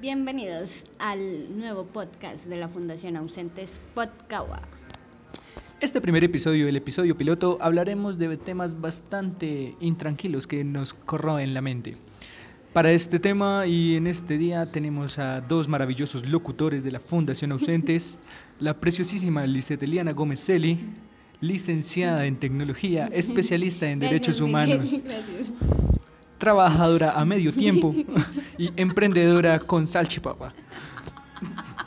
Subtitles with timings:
[0.00, 4.62] Bienvenidos al nuevo podcast de la Fundación Ausentes Podcawa.
[5.80, 11.62] Este primer episodio, el episodio piloto, hablaremos de temas bastante intranquilos que nos corroen la
[11.62, 11.96] mente.
[12.72, 17.50] Para este tema y en este día tenemos a dos maravillosos locutores de la Fundación
[17.50, 18.20] Ausentes,
[18.60, 20.78] la preciosísima Lisette Eliana Gómez Celi,
[21.40, 25.02] licenciada en tecnología, especialista en derechos humanos,
[26.38, 27.92] trabajadora a medio tiempo
[28.58, 30.52] y emprendedora con salchipapa.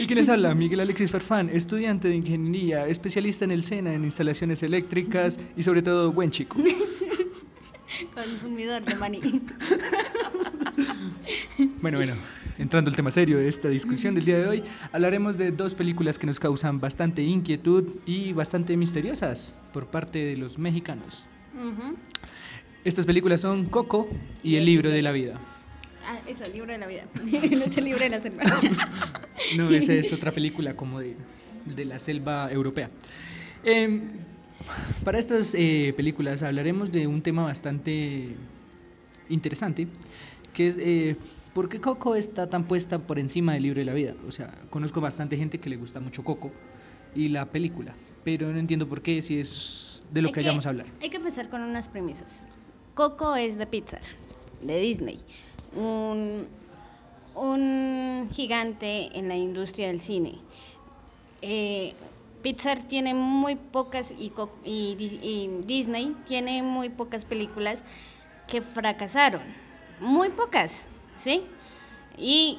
[0.00, 0.54] ¿Y quién les habla?
[0.54, 5.82] Miguel Alexis Farfán, estudiante de ingeniería, especialista en el SENA, en instalaciones eléctricas y sobre
[5.82, 6.56] todo buen chico.
[8.14, 9.20] Consumidor de maní.
[11.80, 12.14] Bueno, bueno,
[12.58, 16.18] entrando al tema serio de esta discusión del día de hoy, hablaremos de dos películas
[16.18, 21.26] que nos causan bastante inquietud y bastante misteriosas por parte de los mexicanos.
[22.84, 24.08] Estas películas son Coco
[24.42, 25.38] y El libro de la vida.
[26.06, 27.04] Ah, eso, el libro de la vida.
[27.14, 28.44] no es el libro de la selva.
[29.56, 31.16] No, esa es otra película como de,
[31.66, 32.90] de la selva europea.
[33.62, 34.08] Em,
[35.04, 38.28] para estas eh, películas hablaremos de un tema bastante
[39.28, 39.86] interesante,
[40.52, 41.16] que es eh,
[41.52, 44.14] por qué Coco está tan puesta por encima del libro de la vida.
[44.26, 46.52] O sea, conozco bastante gente que le gusta mucho Coco
[47.14, 47.94] y la película,
[48.24, 50.86] pero no entiendo por qué, si es de lo Hay que vayamos a hablar.
[51.00, 52.44] Hay que empezar con unas premisas.
[52.94, 54.00] Coco es de Pixar,
[54.62, 55.18] de Disney.
[55.76, 56.46] Un,
[57.34, 60.34] un gigante en la industria del cine.
[61.42, 61.94] Eh,
[62.42, 64.32] Pixar tiene muy pocas y,
[64.64, 67.82] y y Disney tiene muy pocas películas
[68.46, 69.42] que fracasaron.
[70.00, 71.42] Muy pocas, ¿sí?
[72.18, 72.58] Y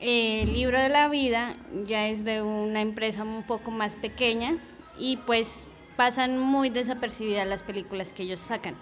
[0.00, 4.56] eh, el libro de la vida ya es de una empresa un poco más pequeña
[4.98, 5.64] y pues
[5.96, 8.74] pasan muy desapercibidas las películas que ellos sacan.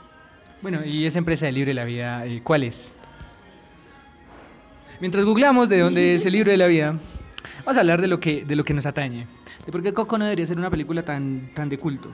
[0.62, 2.92] Bueno, y esa empresa del libro de la vida, eh, ¿cuál es?
[5.00, 6.94] Mientras googleamos de dónde es el libro de la vida,
[7.60, 9.26] vamos a hablar de lo que, de lo que nos atañe.
[9.64, 12.12] De por qué Coco no debería ser una película tan, tan de culto.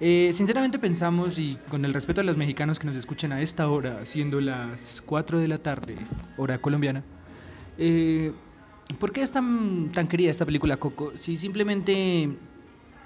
[0.00, 3.68] Eh, sinceramente pensamos, y con el respeto a los mexicanos que nos escuchan a esta
[3.68, 5.96] hora, siendo las 4 de la tarde,
[6.38, 7.04] hora colombiana,
[7.76, 8.32] eh,
[8.98, 11.12] ¿por qué es tan, tan querida esta película Coco?
[11.14, 12.30] Si simplemente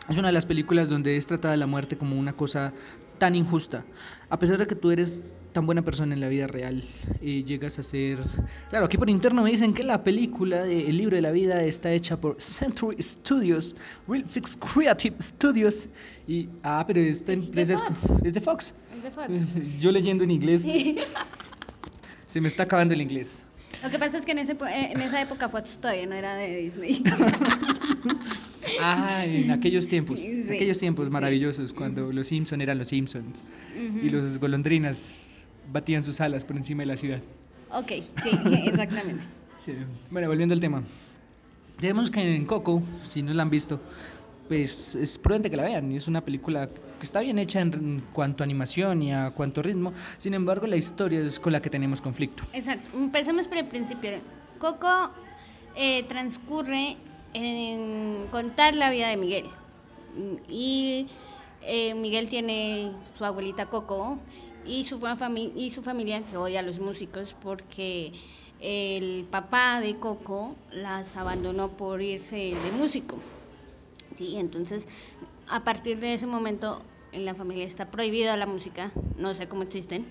[0.08, 2.72] es una de las películas donde es tratada la muerte como una cosa
[3.18, 3.84] tan injusta.
[4.30, 5.24] A pesar de que tú eres
[5.58, 6.84] tan buena persona en la vida real,
[7.20, 8.20] y llegas a ser...
[8.70, 11.64] Claro, aquí por interno me dicen que la película de El libro de la vida
[11.64, 13.74] está hecha por Century Studios,
[14.06, 15.88] Real Fix Creative Studios.
[16.28, 17.82] Y, ah, pero esta empresa es,
[18.22, 18.72] es de Fox.
[18.96, 19.30] Es de Fox.
[19.80, 20.64] Yo leyendo en inglés.
[22.28, 23.42] Se me está acabando el inglés.
[23.82, 26.36] Lo que pasa es que en, ese, eh, en esa época Fox todavía no era
[26.36, 27.02] de Disney.
[28.82, 31.10] Ah, en aquellos tiempos, Sí, aquellos tiempos sí.
[31.10, 33.42] maravillosos, cuando los Simpson eran los Simpsons
[34.02, 35.28] y los golondrinas
[35.72, 37.20] batían sus alas por encima de la ciudad.
[37.70, 37.88] ok,
[38.22, 38.30] sí,
[38.66, 39.22] exactamente.
[39.58, 39.72] Sí.
[40.12, 40.84] Bueno, volviendo al tema.
[41.80, 43.80] Tenemos que en Coco, si no la han visto,
[44.46, 45.90] pues es prudente que la vean.
[45.90, 49.92] Es una película que está bien hecha en, cuanto a animación y a cuanto ritmo.
[50.16, 52.44] Sin embargo, la historia es con la que tenemos conflicto.
[52.52, 52.96] Exacto.
[52.96, 54.10] Empecemos por el principio.
[54.58, 55.10] Coco
[55.76, 56.96] eh, transcurre
[57.34, 59.46] en contar la vida de Miguel.
[60.48, 61.08] Y
[61.62, 64.18] eh, Miguel tiene su abuelita Coco
[64.68, 65.00] y su,
[65.56, 68.12] y su familia que odia a los músicos porque
[68.60, 73.16] el papá de Coco las abandonó por irse de músico.
[74.16, 74.88] Sí, entonces
[75.48, 79.62] a partir de ese momento en la familia está prohibida la música, no sé cómo
[79.62, 80.06] existen,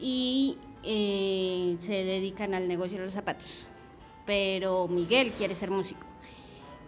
[0.00, 3.66] y eh, se dedican al negocio de los zapatos.
[4.24, 6.06] Pero Miguel quiere ser músico.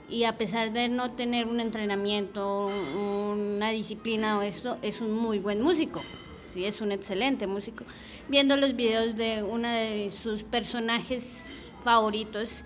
[0.09, 5.39] Y a pesar de no tener un entrenamiento, una disciplina o esto, es un muy
[5.39, 6.01] buen músico.
[6.53, 7.84] Sí, es un excelente músico.
[8.28, 12.65] Viendo los videos de uno de sus personajes favoritos,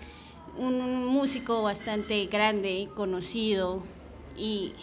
[0.57, 3.83] un músico bastante grande, conocido
[4.37, 4.73] y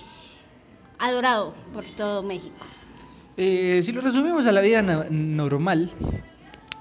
[0.98, 2.64] adorado por todo México.
[3.36, 5.90] Eh, si lo resumimos a la vida normal,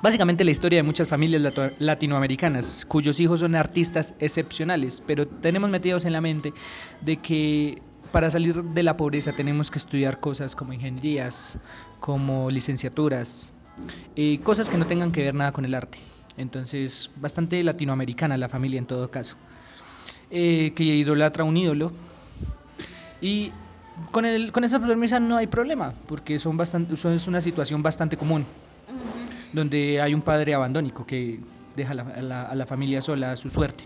[0.01, 1.41] básicamente la historia de muchas familias
[1.79, 6.53] latinoamericanas cuyos hijos son artistas excepcionales, pero tenemos metidos en la mente
[7.01, 7.81] de que
[8.11, 11.57] para salir de la pobreza tenemos que estudiar cosas como ingenierías,
[12.01, 13.53] como licenciaturas,
[14.17, 15.99] eh, cosas que no tengan que ver nada con el arte.
[16.35, 19.35] Entonces, bastante latinoamericana la familia en todo caso.
[20.31, 21.91] Eh, que idolatra un ídolo
[23.21, 23.51] y
[24.11, 27.83] con, el, con esa premisa no hay problema, porque son bastante, son- es una situación
[27.83, 28.45] bastante común,
[29.53, 31.39] donde hay un padre abandónico que
[31.75, 33.83] deja a la, a la- a la familia sola a su suerte.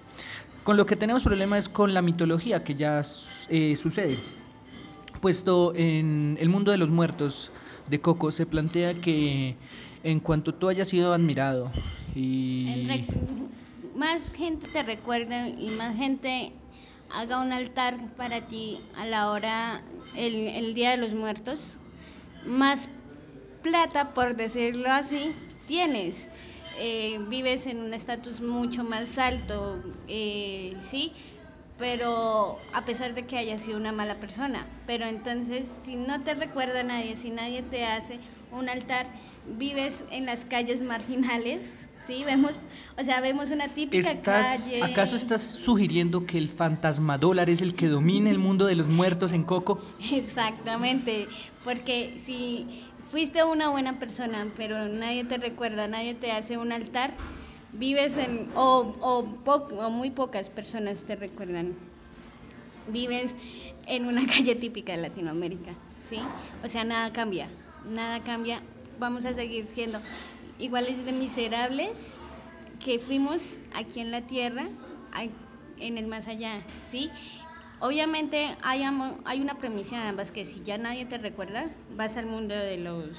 [0.63, 3.01] Con lo que tenemos problema es con la mitología que ya
[3.49, 4.17] eh, sucede,
[5.19, 7.51] puesto en el mundo de los muertos
[7.87, 9.55] de Coco se plantea que
[10.03, 11.71] en cuanto tú hayas sido admirado
[12.15, 12.87] Y
[13.95, 16.51] más gente te recuerda y más gente
[17.13, 19.81] haga un altar para ti a la hora,
[20.15, 21.77] el, el Día de los Muertos,
[22.45, 22.89] más
[23.61, 25.31] plata, por decirlo así,
[25.67, 26.27] tienes.
[26.77, 31.13] Eh, vives en un estatus mucho más alto, eh, ¿sí?
[31.77, 34.65] Pero a pesar de que hayas sido una mala persona.
[34.87, 38.19] Pero entonces, si no te recuerda nadie, si nadie te hace
[38.51, 39.05] un altar,
[39.57, 41.61] vives en las calles marginales,
[42.07, 42.23] ¿sí?
[42.25, 42.51] Vemos,
[42.97, 44.83] o sea, vemos una típica ¿Estás, calle.
[44.83, 49.33] ¿Acaso estás sugiriendo que el fantasmadólar es el que domina el mundo de los muertos
[49.33, 49.81] en Coco?
[50.11, 51.27] Exactamente,
[51.63, 57.13] porque si fuiste una buena persona, pero nadie te recuerda, nadie te hace un altar,
[57.77, 61.73] vives en, o, o, muy pocas personas te recuerdan,
[62.87, 63.35] vives
[63.87, 65.73] en una calle típica de Latinoamérica,
[66.09, 66.19] ¿sí?
[66.63, 67.47] O sea, nada cambia,
[67.89, 68.61] nada cambia,
[68.99, 69.99] vamos a seguir siendo
[70.59, 71.91] iguales de miserables
[72.83, 73.41] que fuimos
[73.73, 74.67] aquí en la tierra,
[75.79, 76.61] en el más allá,
[76.91, 77.09] ¿sí?
[77.81, 78.83] Obviamente hay,
[79.25, 82.77] hay una premisa de ambas que si ya nadie te recuerda, vas al mundo de
[82.77, 83.17] los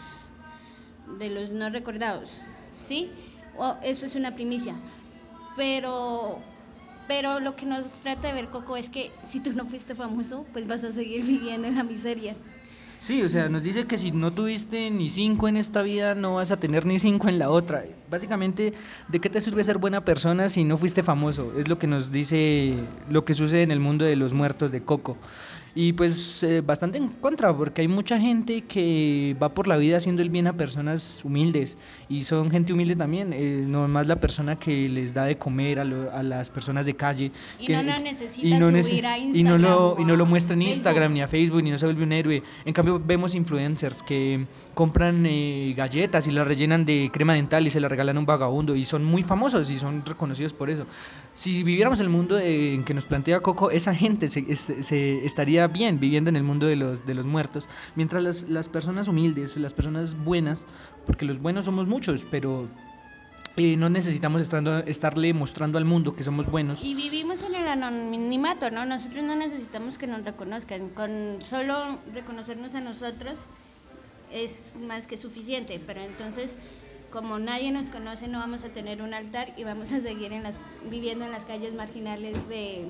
[1.18, 2.30] de los no recordados,
[2.84, 3.10] ¿sí?
[3.58, 4.74] O eso es una primicia.
[5.56, 6.40] Pero
[7.08, 10.44] pero lo que nos trata de ver Coco es que si tú no fuiste famoso,
[10.52, 12.36] pues vas a seguir viviendo en la miseria.
[12.98, 16.36] Sí, o sea, nos dice que si no tuviste ni cinco en esta vida, no
[16.36, 17.84] vas a tener ni cinco en la otra.
[18.10, 18.72] Básicamente,
[19.08, 21.52] ¿de qué te sirve ser buena persona si no fuiste famoso?
[21.58, 22.74] Es lo que nos dice
[23.10, 25.18] lo que sucede en el mundo de los muertos de Coco.
[25.78, 29.98] Y pues eh, bastante en contra, porque hay mucha gente que va por la vida
[29.98, 31.76] haciendo el bien a personas humildes.
[32.08, 35.78] Y son gente humilde también, eh, no más la persona que les da de comer
[35.78, 37.30] a, lo- a las personas de calle.
[37.58, 40.16] Y que- no lo necesita y no subir a y no lo, Instagram y no
[40.16, 40.62] lo muestra en.
[40.62, 42.42] Instagram ni a Facebook ni no se vuelve un héroe.
[42.64, 47.70] En cambio vemos influencers que compran eh, galletas y las rellenan de crema dental y
[47.70, 50.86] se las regalan a un vagabundo y son muy famosos y son reconocidos por eso.
[51.36, 55.66] Si viviéramos el mundo eh, en que nos plantea Coco, esa gente se, se estaría
[55.68, 59.54] bien viviendo en el mundo de los, de los muertos, mientras las, las personas humildes,
[59.58, 60.66] las personas buenas,
[61.04, 62.68] porque los buenos somos muchos, pero
[63.58, 66.82] eh, no necesitamos estando- estarle mostrando al mundo que somos buenos.
[66.82, 68.86] Y vivimos en el anonimato, ¿no?
[68.86, 70.88] Nosotros no necesitamos que nos reconozcan.
[70.88, 71.10] Con
[71.44, 73.38] solo reconocernos a nosotros
[74.32, 75.80] es más que suficiente.
[75.86, 76.58] Pero entonces,
[77.16, 80.42] como nadie nos conoce, no vamos a tener un altar y vamos a seguir en
[80.42, 80.56] las,
[80.90, 82.84] viviendo en las calles marginales de,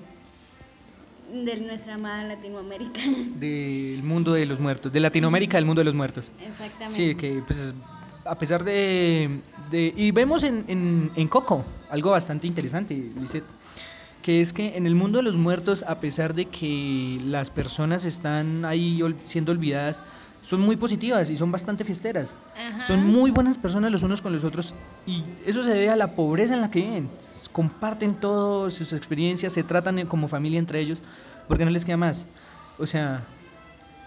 [1.33, 3.01] de nuestra amada Latinoamérica.
[3.39, 6.33] del mundo de los muertos, de Latinoamérica del mundo de los muertos.
[6.45, 6.93] Exactamente.
[6.93, 7.73] Sí, que pues
[8.25, 9.31] a pesar de...
[9.71, 13.45] de- y vemos en, en, en Coco algo bastante interesante, Lisette,
[14.23, 18.05] que es que en el mundo de los muertos, a pesar de que las personas
[18.05, 20.03] están ahí siendo olvidadas,
[20.47, 22.37] son muy positivas y son bastante fiesteras.
[22.57, 22.81] Ajá.
[22.81, 26.15] Son muy buenas personas los unos con los otros y eso se debe a la
[26.15, 27.09] pobreza en la que viven.
[27.51, 31.03] Comparten todas sus experiencias, se tratan como familia entre ellos,
[31.49, 32.27] porque no les queda más.
[32.79, 33.25] O sea,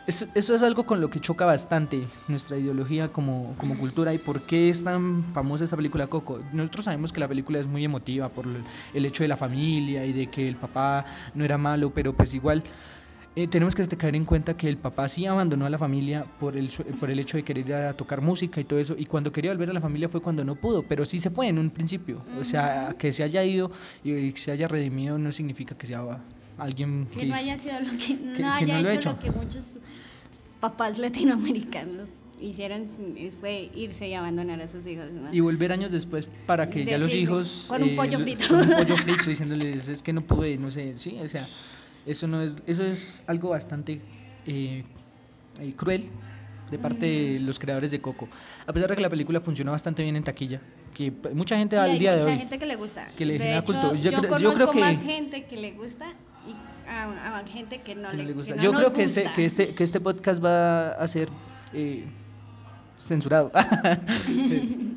[0.07, 4.18] eso, eso es algo con lo que choca bastante nuestra ideología como, como cultura y
[4.18, 6.39] por qué es tan famosa esta película Coco.
[6.53, 8.45] Nosotros sabemos que la película es muy emotiva por
[8.94, 12.33] el hecho de la familia y de que el papá no era malo, pero pues
[12.33, 12.63] igual
[13.36, 16.58] eh, tenemos que caer en cuenta que el papá sí abandonó a la familia por
[16.58, 19.31] el, por el hecho de querer ir a tocar música y todo eso, y cuando
[19.31, 21.70] quería volver a la familia fue cuando no pudo, pero sí se fue en un
[21.70, 22.24] principio.
[22.40, 23.71] O sea, que se haya ido
[24.04, 26.04] y que se haya redimido no significa que sea
[26.57, 29.66] alguien Que no haya sido lo que, no que haya lo hecho, lo que muchos
[30.59, 32.09] papás latinoamericanos
[32.42, 32.86] hicieron
[33.40, 35.06] fue irse y abandonar a sus hijos.
[35.12, 35.33] ¿no?
[35.33, 37.66] Y volver años después para que ya los hijos...
[37.68, 38.48] con un eh, pollo frito.
[38.48, 41.48] Con un pollo frito diciéndoles, es que no pude, no sé, sí, o sea,
[42.06, 44.01] eso no es, eso es algo bastante
[44.47, 44.83] eh,
[45.59, 46.09] eh, cruel
[46.71, 48.27] de parte de los creadores de Coco.
[48.68, 50.61] A pesar de que la película funcionó bastante bien en taquilla,
[50.94, 52.37] que mucha gente al día de mucha hoy...
[52.39, 53.07] gente que le gusta.
[53.18, 53.95] que le genera culto.
[53.95, 56.13] Yo Yo, creo- yo creo que- más gente que le gusta
[56.47, 58.53] y a, a gente que no que le, le gusta.
[58.53, 61.27] que no Yo creo que este, que, este, que este podcast va a ser
[61.73, 62.06] eh,
[62.99, 63.51] censurado.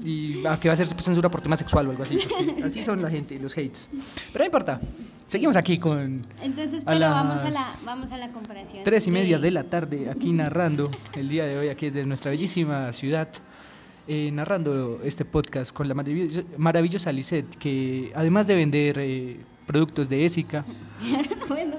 [0.04, 2.18] y a que va a ser censura por tema sexual o algo así.
[2.64, 3.88] así son la gente, los hates.
[4.32, 4.80] Pero no importa.
[5.26, 8.84] Seguimos aquí con Entonces, a pero vamos a la vamos a la comparación.
[8.84, 12.30] tres y media de la tarde, aquí narrando el día de hoy, aquí desde nuestra
[12.30, 13.28] bellísima ciudad.
[14.08, 20.08] eh, narrando este podcast con la maravillosa, maravillosa Lisette, que además de vender eh, productos
[20.08, 20.64] de Ésica,
[21.48, 21.76] bueno,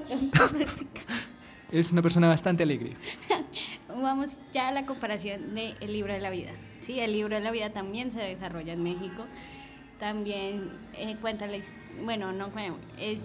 [1.78, 2.92] es una persona bastante alegre.
[3.88, 6.50] vamos ya a la comparación de El libro de la vida.
[6.80, 9.24] Sí, el libro de la vida también se desarrolla en México.
[9.98, 11.56] También eh, cuenta la
[12.04, 12.50] bueno, no
[12.98, 13.24] es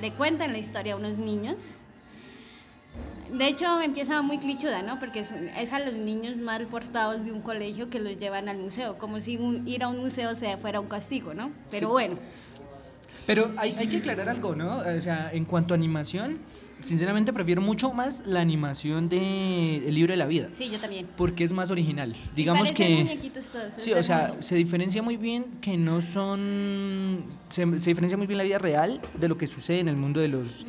[0.00, 1.78] le cuentan la historia a unos niños
[3.32, 4.98] De hecho, empieza muy clichuda, ¿no?
[5.00, 8.58] Porque es, es a los niños mal portados de un colegio que los llevan al
[8.58, 11.50] museo, como si un- ir a un museo sea, fuera un castigo, ¿no?
[11.70, 11.92] Pero Sí.
[11.92, 12.18] bueno,
[13.26, 14.78] Pero hay, hay que aclarar algo, ¿no?
[14.78, 16.38] O sea, en cuanto a animación,
[16.82, 20.48] sinceramente prefiero mucho más la animación de El libro de la vida.
[20.52, 21.06] sí, yo también.
[21.16, 22.14] Porque es más original.
[22.34, 23.18] Digamos que...
[23.52, 27.24] todos, Sí, o sea, se diferencia muy bien que no son...
[27.48, 30.20] Se, se diferencia muy bien la vida real de lo que sucede en el mundo
[30.20, 30.66] de los,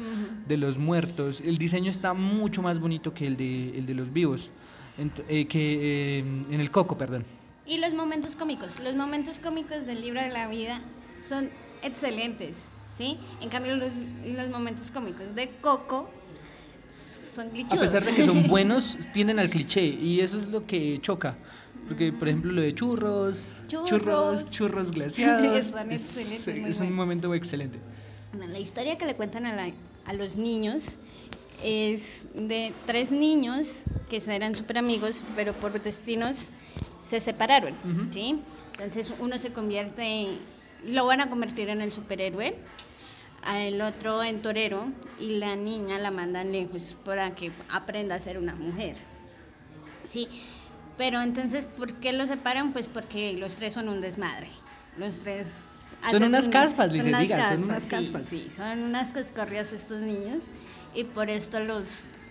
[0.47, 1.41] de los muertos.
[1.41, 4.49] El diseño está mucho más bonito que el de, el de los vivos.
[5.27, 7.25] Eh, que eh, en el coco, perdón.
[7.65, 8.79] Y los momentos cómicos.
[8.79, 10.79] Los momentos cómicos del libro de la vida
[11.27, 11.49] son
[11.85, 12.57] excelentes,
[12.97, 13.17] ¿sí?
[13.41, 13.91] En cambio, los,
[14.25, 16.09] los momentos cómicos de Coco
[16.89, 17.79] son A clichudos.
[17.79, 21.37] pesar de que son buenos, tienden al cliché y eso es lo que choca.
[21.87, 23.89] Porque, por ejemplo, lo de churros, Churros.
[23.89, 25.71] churros, churros glaciados.
[25.91, 27.77] Es, es un momento excelente.
[28.33, 29.71] Bueno, la historia que le cuentan a, la-
[30.05, 30.83] a los niños
[31.63, 33.67] es de tres niños
[34.09, 36.49] que eran súper amigos, pero por destinos
[37.07, 37.73] se separaron,
[38.11, 38.39] ¿sí?
[38.73, 40.27] Entonces uno se convierte,
[40.87, 42.55] lo van a convertir en el superhéroe,
[43.55, 44.87] el otro en torero
[45.19, 48.95] y la niña la mandan lejos para que aprenda a ser una mujer,
[50.09, 50.27] ¿sí?
[50.97, 52.71] Pero entonces, ¿por qué los separan?
[52.71, 54.47] Pues porque los tres son un desmadre.
[54.97, 55.63] Los tres...
[56.09, 58.25] Son unas un- caspas, son Lice, unas diga, son caspas, unas caspas.
[58.27, 60.43] Sí, son unas coscorrias estos niños
[60.93, 61.83] y por esto los,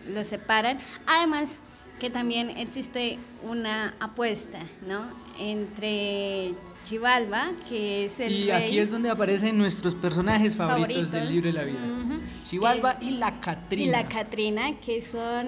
[0.09, 0.79] los separan.
[1.07, 1.59] Además,
[2.01, 5.07] que también existe una apuesta, ¿no?
[5.39, 11.29] Entre Chivalba, que es el Y rey aquí es donde aparecen nuestros personajes favoritos, del
[11.29, 11.79] libro de la vida.
[11.79, 12.21] Ujú.
[12.45, 13.85] Chivalba Que- y la Catrina.
[13.85, 15.47] y la Catrina, que son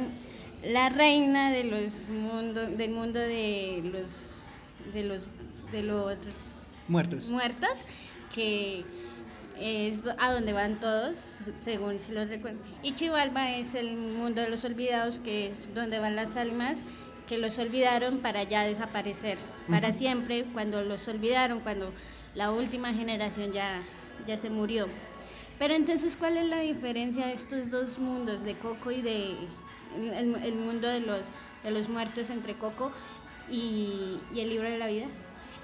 [0.65, 5.21] la reina de los mundo, del mundo de los de los
[5.73, 6.17] de los
[6.89, 7.29] Muertos.
[7.29, 7.71] muertos,
[8.35, 8.85] que
[9.59, 12.59] es a donde van todos, según si los recuerdo.
[12.83, 16.81] Y Chivalba es el mundo de los olvidados, que es donde van las almas
[17.27, 21.93] que los olvidaron para ya desaparecer para siempre, cuando los olvidaron, cuando
[22.35, 23.83] la última generación ya,
[24.27, 24.87] ya se murió.
[25.59, 29.35] Pero entonces, ¿cuál es la diferencia de estos dos mundos, de Coco y de
[29.97, 31.23] el, el mundo de los,
[31.65, 32.93] de los muertos entre Coco
[33.51, 35.07] y, y el libro de la vida?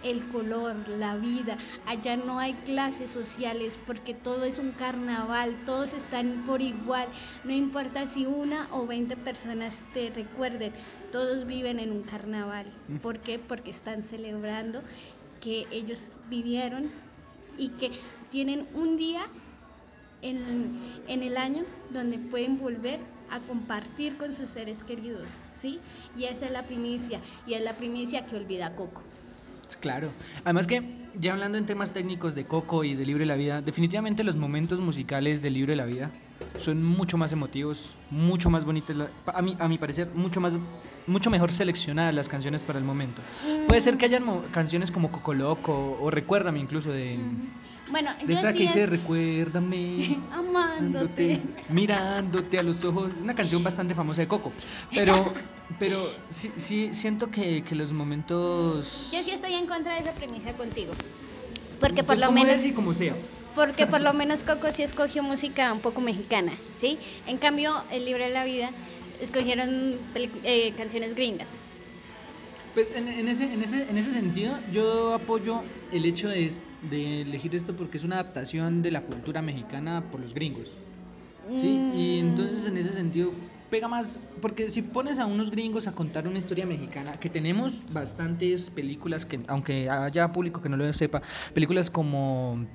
[0.03, 1.57] El color, la vida.
[1.87, 7.09] Allá no hay clases sociales porque todo es un carnaval, todos están por igual.
[7.45, 10.73] No importa si una o 20 personas te recuerden,
[11.11, 12.67] todos viven en un carnaval.
[13.03, 13.39] ¿Por qué?
[13.39, 14.83] Porque están celebrando
[15.41, 16.91] que ellos vivieron
[17.59, 17.91] y que
[18.31, 19.27] tienen un día
[20.23, 20.79] en,
[21.09, 23.01] en el año donde pueden volver
[23.33, 25.79] a compartir con sus seres queridos, ¿sí?
[26.17, 29.03] Y esa es la primicia, y es la primicia que olvida Coco.
[29.77, 30.11] Claro.
[30.45, 30.83] Además que,
[31.19, 34.37] ya hablando en temas técnicos de Coco y de Libro de la Vida, definitivamente los
[34.37, 36.11] momentos musicales de la Vida
[36.57, 40.55] son mucho más emotivos, mucho más bonitos, a mi, a mi parecer, mucho más
[41.07, 43.23] mucho mejor seleccionadas las canciones para el momento.
[43.67, 47.19] Puede ser que hayan canciones como Coco Loco o Recuérdame incluso de,
[47.93, 50.19] Bueno, de esa sí que dice Recuérdame.
[50.33, 51.41] amándote.
[51.69, 54.51] mirándote a los ojos, una canción bastante famosa de Coco,
[54.95, 55.33] pero,
[55.79, 59.11] pero sí, sí siento que, que los momentos...
[59.13, 60.93] Yo sí estoy en contra de esa premisa contigo.
[61.81, 63.15] Porque por pues lo como menos es y como sea.
[63.55, 66.99] porque por lo menos Coco sí escogió música un poco mexicana, ¿sí?
[67.27, 68.71] En cambio, el libro de la vida
[69.21, 71.49] escogieron eh, canciones gringas.
[72.75, 75.63] Pues en, en ese, en, ese, en ese sentido, yo apoyo
[75.93, 76.51] el hecho de,
[76.91, 80.77] de elegir esto porque es una adaptación de la cultura mexicana por los gringos.
[81.51, 81.93] ¿sí?
[81.95, 83.31] Y entonces en ese sentido
[83.69, 87.83] pega más, porque si pones a unos gringos a contar una historia mexicana, que tenemos
[87.93, 91.23] bastantes películas, que aunque haya público que no lo sepa,
[91.55, 92.67] películas como...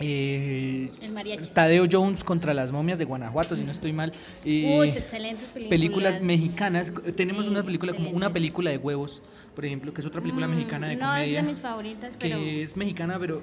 [0.00, 1.48] eh, El.
[1.50, 4.12] Tadeo Jones contra las momias de Guanajuato, si no estoy mal.
[4.44, 5.68] eh, Uy, excelentes películas.
[5.68, 6.92] películas mexicanas.
[7.16, 8.32] Tenemos Sí, una película como una excelentes.
[8.32, 9.22] película de huevos,
[9.54, 11.38] por ejemplo, que es otra película Mm, mexicana de no comedia.
[11.40, 13.42] es de mis favoritas, pero que es mexicana, pero eh,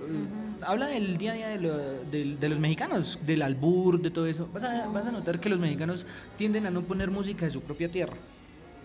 [0.65, 4.25] habla del día a día de, lo- del- de los mexicanos, del albur, de todo
[4.25, 4.49] eso.
[4.53, 6.05] Vas a, vas a notar que los mexicanos
[6.37, 8.15] tienden a no poner música de su propia tierra.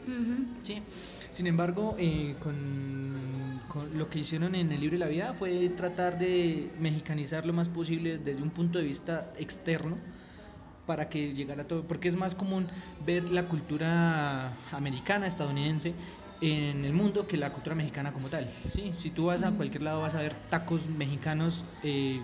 [0.06, 0.46] Ujú.
[0.62, 0.78] Sí.
[1.30, 2.54] Sin embargo, eh, con,
[3.94, 7.68] lo que hicieron en el libro de la vida fue tratar de mexicanizar lo más
[7.68, 9.96] posible desde un punto de vista externo
[10.86, 12.66] para que llegara todo, porque es más común
[13.06, 15.94] ver la cultura americana, estadounidense
[16.40, 18.50] en el mundo que la cultura mexicana como tal.
[18.68, 18.92] ¿sí?
[18.98, 22.20] Si tú vas a cualquier lado vas a ver tacos mexicanos eh,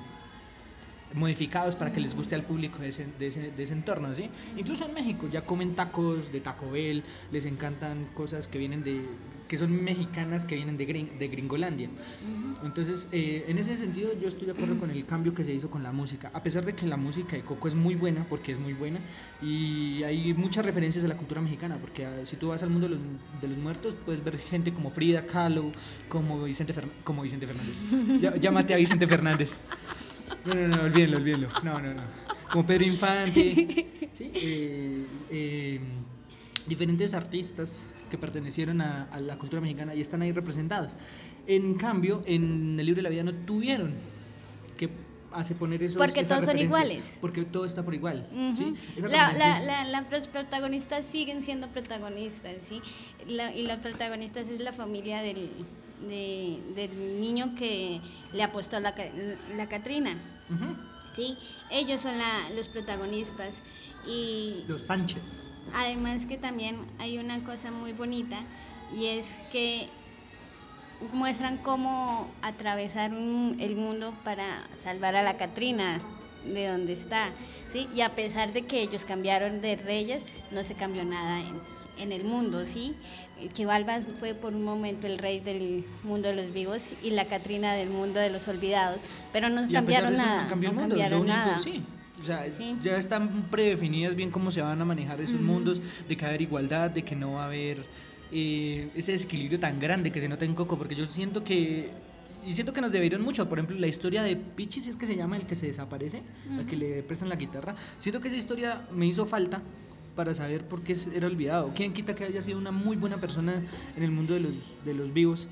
[1.15, 4.29] modificados para que les guste al público de ese, de ese, de ese entorno, ¿sí?
[4.57, 9.03] Incluso en México ya comen tacos de Taco Bell, les encantan cosas que vienen de
[9.49, 11.89] que son mexicanas que vienen de, de Gringolandia.
[12.63, 15.71] Entonces, eh, en ese sentido, yo estoy de acuerdo con el cambio que se hizo
[15.71, 18.53] con la música, a pesar de que la música de Coco es muy buena, porque
[18.53, 19.01] es muy buena,
[19.41, 22.89] y hay muchas referencias a la cultura mexicana, porque ah, si tú vas al mundo
[22.89, 23.03] de los,
[23.41, 25.73] de los, muertos, puedes ver gente como Frida Kahlo,
[26.09, 27.85] como Vicente, como Vicente Fernández.
[28.41, 29.61] Llámate a Vicente Fernández.
[30.45, 31.49] No, no, no, olvídenlo, olvídenlo.
[31.63, 32.03] No, no, no.
[32.51, 34.11] Como Pedro Infante.
[34.13, 34.31] ¿sí?
[34.35, 35.81] Eh, eh,
[36.67, 40.95] diferentes artistas que pertenecieron a, la cultura mexicana y están ahí representados.
[41.47, 43.95] En cambio, en el libro de la vida no tuvieron
[44.77, 44.91] que
[45.33, 48.75] hace poner eso porque todos son iguales porque todo está por igual ¿sí?
[48.97, 52.81] la, la, la, los protagonistas siguen siendo protagonistas ¿sí?
[53.29, 55.51] y los protagonistas es la familia del,
[56.01, 58.01] del niño que
[58.33, 58.95] le apostó la,
[59.57, 60.17] la Catrina
[61.17, 61.37] ¿sí?
[61.71, 62.15] ellos son
[62.55, 63.61] los protagonistas
[64.07, 68.39] y los Sánchez Además que también hay una cosa muy bonita
[68.95, 69.89] y es que
[71.13, 76.01] muestran cómo atravesar el mundo para salvar a la Catrina
[76.45, 77.31] de donde está,
[77.73, 77.89] ¿sí?
[77.95, 81.61] Y a pesar de que ellos cambiaron de reyes, no se cambió nada en,
[81.99, 82.95] en el mundo, ¿sí?
[83.53, 87.75] Chivalba fue por un momento el rey del mundo de los vivos y la Catrina
[87.75, 88.99] del mundo de los olvidados,
[89.33, 90.45] pero no cambiaron nada.
[90.45, 91.59] No, cambiaron nada.
[91.59, 91.83] Sí.
[92.21, 92.45] O sea,
[92.81, 96.31] ya están predefinidas bien cómo se van a manejar esos mundos, de que va a
[96.31, 97.87] haber igualdad, de que no va a haber
[98.33, 101.91] eh, ese desequilibrio tan grande que se nota en Coco, porque yo siento que
[102.47, 103.49] y siento que nos debieron mucho.
[103.49, 106.23] Por ejemplo, la historia de Pichi, si es que se llama el que se desaparece,
[106.57, 107.75] al que le prestan la guitarra.
[107.99, 109.61] Siento que esa historia me hizo falta
[110.19, 111.71] para saber por qué era olvidado.
[111.77, 113.63] ¿Quién quita que haya sido una muy buena persona
[113.97, 115.47] en el mundo de los, de los vivos?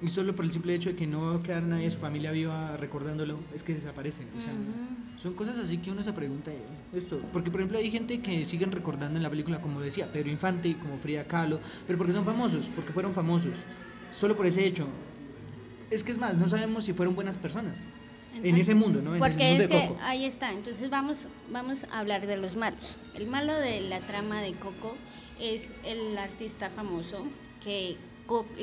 [0.00, 2.78] Y solo por el simple hecho de que no quedar nadie de su familia viva
[2.78, 4.26] recordándolo, es que desaparecen.
[4.38, 4.54] O sea,
[5.18, 6.50] son cosas así que uno se pregunta
[6.94, 7.20] esto.
[7.30, 10.78] Porque, por ejemplo, hay gente que siguen recordando en la película, como decía, Pedro Infante,
[10.78, 13.52] como Frida Kahlo, pero porque son famosos, porque fueron famosos.
[14.12, 14.86] Solo por ese hecho.
[15.90, 17.86] Es que es más, no sabemos si fueron buenas personas.
[18.42, 19.14] En ese mundo, ¿no?
[19.14, 20.52] En porque es que ahí está.
[20.52, 21.18] Entonces vamos,
[21.50, 22.98] vamos a hablar de los malos.
[23.14, 24.96] El malo de la trama de Coco
[25.40, 27.26] es el artista famoso
[27.62, 27.96] que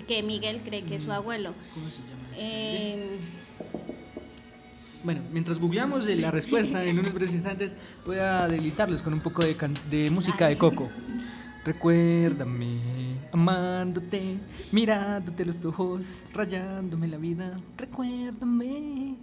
[0.07, 1.13] que Miguel cree que es su mm.
[1.13, 1.53] abuelo.
[1.73, 2.27] ¿Cómo se llama?
[2.37, 3.19] Eh,
[5.03, 7.75] bueno, mientras googleamos la respuesta en unos breves instantes,
[8.05, 9.55] voy a deleitarles con un poco de,
[9.89, 10.89] de música de Coco.
[11.65, 12.77] Recuérdame,
[13.33, 14.37] amándote,
[14.71, 17.59] mirándote los ojos, rayándome la vida.
[17.77, 19.17] Recuérdame.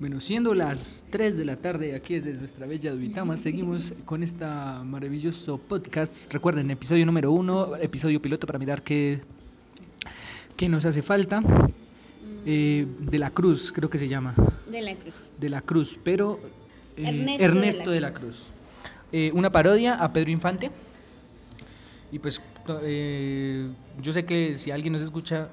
[0.00, 4.82] Bueno, siendo las 3 de la tarde aquí desde nuestra bella Duitama, seguimos con esta
[4.82, 6.32] maravilloso podcast.
[6.32, 9.20] Recuerden, episodio número 1, episodio piloto para mirar qué,
[10.56, 11.42] qué nos hace falta.
[12.46, 14.34] Eh, de la Cruz, creo que se llama.
[14.70, 15.14] De la Cruz.
[15.38, 16.40] De la Cruz, pero
[16.96, 18.46] eh, Ernesto, de la, Cruz.
[19.12, 20.70] Eh, una parodia a Pedro Infante.
[22.10, 22.40] Y pues
[24.00, 25.50] yo sé que si alguien nos escucha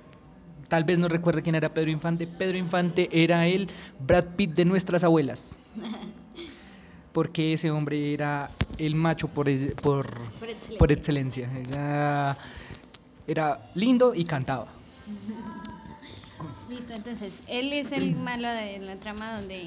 [0.68, 2.28] tal vez no recuerde quién era Pedro Infante.
[2.28, 5.64] Pedro Infante era el Brad Pitt de nuestras abuelas.
[7.14, 9.48] Porque ese hombre era el macho por,
[9.82, 10.08] por,
[10.78, 11.50] por excelencia.
[13.26, 14.68] Era, lindo y cantaba.
[16.70, 19.66] Listo, entonces, él es el malo de la trama donde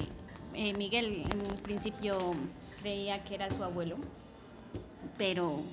[0.53, 2.35] eh, Miguel en un principio
[2.81, 3.97] creía que era su abuelo,
[5.17, 5.63] pero,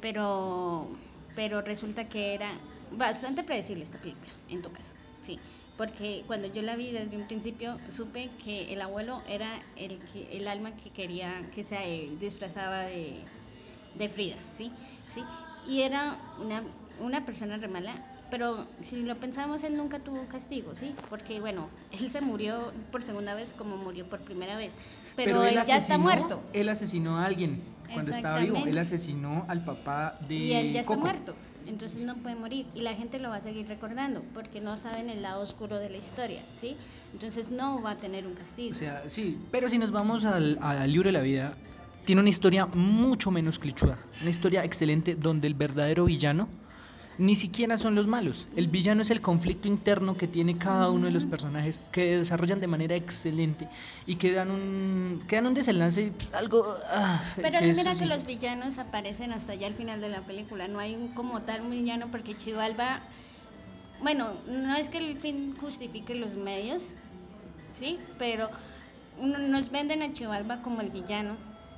[0.00, 0.88] pero,
[1.34, 2.52] pero resulta que era
[2.96, 4.92] bastante predecible esta película, en tu caso,
[5.24, 5.38] sí.
[5.76, 9.98] Porque cuando yo la vi desde un principio, supe que el abuelo era el,
[10.30, 13.14] el alma que quería, que se disfrazaba de,
[13.94, 14.70] de Frida, ¿sí?
[15.12, 15.24] ¿sí?
[15.66, 16.62] Y era una,
[17.00, 17.92] una persona re mala,
[18.30, 20.94] pero si lo pensamos, él nunca tuvo castigo, ¿sí?
[21.08, 24.72] Porque, bueno, él se murió por segunda vez como murió por primera vez,
[25.16, 26.42] pero, él, ya está muerto.
[26.52, 30.80] Él asesinó a alguien cuando estaba vivo, él asesinó al papá de Y él ya
[30.80, 31.34] está muerto
[31.66, 35.10] entonces no puede morir y la gente lo va a seguir recordando porque no saben
[35.10, 36.76] el lado oscuro de la historia, ¿sí?
[37.12, 38.74] Entonces no va a tener un castigo.
[38.74, 41.52] O sea, sí, pero si nos vamos al, al libro de la vida,
[42.04, 46.48] tiene una historia mucho menos clichuda, una historia excelente donde el verdadero villano
[47.18, 48.46] ni siquiera son los malos.
[48.56, 52.60] El villano es el conflicto interno que tiene cada uno de los personajes que desarrollan
[52.60, 53.68] de manera excelente
[54.06, 56.64] y que dan un, que dan un desenlace pues, algo...
[56.90, 60.68] Ah, Pero mira que los villanos aparecen hasta ya al final de la película.
[60.68, 63.00] No hay como tal un villano porque Chivalba...
[64.00, 66.82] Bueno, no es que el fin justifique los medios,
[67.78, 67.98] ¿sí?
[68.18, 68.48] Pero
[69.20, 71.36] nos venden a Chivalba como el villano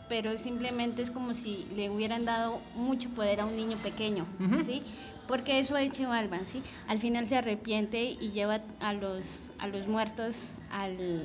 [0.09, 4.27] pero simplemente es como si le hubieran dado mucho poder a un niño pequeño,
[4.65, 4.83] ¿sí?
[5.29, 6.63] Porque eso es Chivalba, ¿sí?
[6.87, 9.25] Al final se arrepiente y lleva a los,
[9.59, 10.37] a los muertos
[10.71, 11.25] al...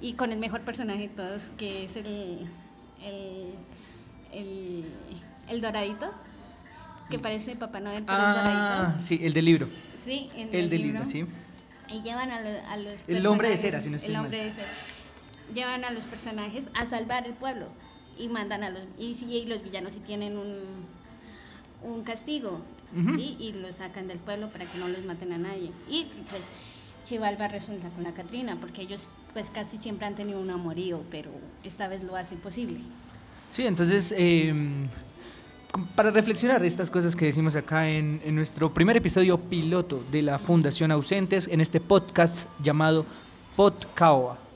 [0.00, 2.46] Y con el mejor personaje de todos, que es el...
[3.02, 3.54] el,
[4.32, 4.84] el,
[5.48, 6.10] el doradito,
[7.10, 9.00] que parece Papá Noel, pero es Ah, doradito.
[9.06, 9.68] sí, el del libro.
[10.04, 11.24] Sí, El del libro, sí.
[11.88, 14.24] Y llevan a, lo- a los El hombre de cera, si no estoy El mal.
[14.26, 14.68] hombre de cera.
[15.54, 17.66] Llevan a los personajes a salvar el pueblo
[18.18, 20.86] y mandan a los y sí, y los villanos sí tienen un
[21.82, 22.60] un castigo,
[23.16, 23.36] ¿sí?
[23.38, 25.72] Y los sacan del pueblo para que no los maten a nadie.
[25.88, 26.42] Y pues
[27.04, 31.30] Chivalba resulta con la Catrina porque ellos pues casi siempre han tenido un amorío, pero
[31.64, 32.80] esta vez lo hacen posible.
[33.50, 34.52] Sí, entonces, eh,
[35.94, 40.38] para reflexionar estas cosas que decimos acá en, en nuestro primer episodio piloto de la
[40.38, 43.06] Fundación Ausentes, en este podcast llamado
[43.56, 44.47] Podcaoa.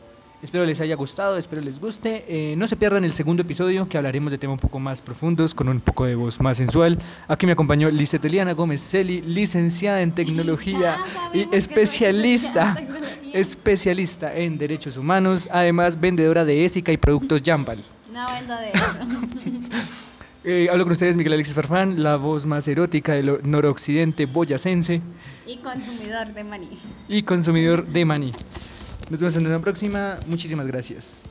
[0.42, 2.24] Espero les haya gustado, espero les guste.
[2.26, 5.54] Eh, no se pierdan el segundo episodio que hablaremos de temas un poco más profundos,
[5.54, 6.98] con un poco de voz más sensual.
[7.28, 10.98] Aquí me acompañó Lizeth Eliana Gómez Celi, licenciada en tecnología
[11.32, 13.30] y especialista, tecnología.
[13.34, 17.78] especialista en derechos humanos, además vendedora de Ésica y productos Jambal.
[18.12, 19.60] No vendo de eso.
[20.44, 25.00] Eh, hablo con ustedes, Miguel Alexis Farfán, la voz más erótica del noroccidente boyacense
[25.46, 26.78] y consumidor de maní.
[27.08, 28.32] y consumidor de maní.
[29.10, 30.16] Nos vemos en una próxima.
[30.26, 31.22] Muchísimas gracias.